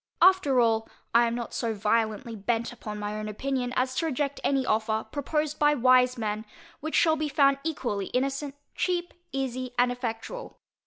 After 0.19 0.59
all, 0.59 0.89
I 1.13 1.27
am 1.27 1.35
not 1.35 1.53
so 1.53 1.75
violently 1.75 2.35
bent 2.35 2.73
upon 2.73 2.97
my 2.97 3.15
own 3.15 3.27
opinion, 3.29 3.71
as 3.75 3.93
to 3.97 4.07
reject 4.07 4.39
any 4.43 4.65
offer, 4.65 5.05
proposed 5.11 5.59
by 5.59 5.75
wise 5.75 6.17
men, 6.17 6.43
which 6.79 6.95
shall 6.95 7.15
be 7.15 7.29
found 7.29 7.59
equally 7.63 8.07
innocent, 8.07 8.55
cheap, 8.73 9.13
easy, 9.31 9.75
and 9.77 9.91
effectual. 9.91 10.57